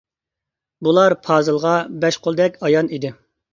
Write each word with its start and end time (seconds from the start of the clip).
بۇلار 0.87 1.15
پازىلغا 1.27 1.75
بەش 2.07 2.19
قولدەك 2.25 2.61
ئايان 2.65 2.93
ئىدى. 2.99 3.15